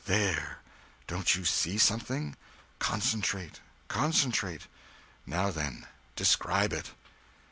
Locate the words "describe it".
6.15-6.89